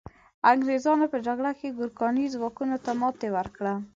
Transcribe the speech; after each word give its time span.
انګریزانو 0.51 1.05
په 1.13 1.17
جګړه 1.27 1.51
کې 1.59 1.75
ګورکاني 1.77 2.25
ځواکونو 2.33 2.75
ته 2.85 2.91
ماتي 2.99 3.29
ورکړه. 3.33 3.73